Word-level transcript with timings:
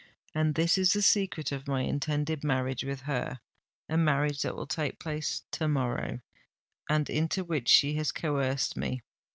And 0.33 0.55
this 0.55 0.79
is 0.79 0.93
the 0.93 1.03
secret 1.03 1.51
of 1.51 1.67
my 1.67 1.81
intended 1.81 2.43
marriage 2.43 2.83
with 2.83 3.01
her—a 3.01 3.97
marriage 3.97 4.41
that 4.41 4.55
will 4.55 4.65
take 4.65 4.99
place 4.99 5.43
to 5.51 5.67
morrow, 5.67 6.21
and 6.89 7.07
into 7.07 7.43
which 7.43 7.69
she 7.69 7.93
has 7.97 8.11
coerced 8.11 8.75
me! 8.75 9.03